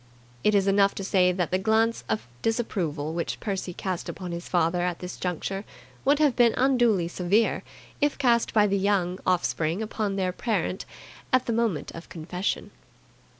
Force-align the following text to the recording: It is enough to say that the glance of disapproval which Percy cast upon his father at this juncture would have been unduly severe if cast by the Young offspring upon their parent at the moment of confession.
It 0.43 0.55
is 0.55 0.65
enough 0.67 0.95
to 0.95 1.03
say 1.03 1.31
that 1.31 1.51
the 1.51 1.59
glance 1.59 2.03
of 2.09 2.25
disapproval 2.41 3.13
which 3.13 3.39
Percy 3.39 3.71
cast 3.71 4.09
upon 4.09 4.31
his 4.31 4.49
father 4.49 4.81
at 4.81 4.97
this 4.97 5.15
juncture 5.15 5.63
would 6.03 6.17
have 6.17 6.35
been 6.35 6.55
unduly 6.57 7.07
severe 7.07 7.61
if 8.01 8.17
cast 8.17 8.51
by 8.51 8.65
the 8.65 8.79
Young 8.79 9.19
offspring 9.27 9.79
upon 9.79 10.15
their 10.15 10.31
parent 10.33 10.85
at 11.31 11.45
the 11.45 11.53
moment 11.53 11.91
of 11.91 12.09
confession. 12.09 12.71